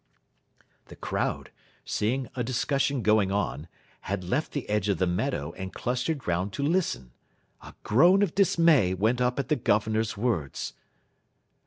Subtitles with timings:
[0.85, 1.51] The crowd,
[1.85, 3.67] seeing a discussion going on,
[4.09, 7.11] had left the edge of the meadow and clustered round to listen.
[7.61, 10.73] A groan of dismay went up at the Governor's words.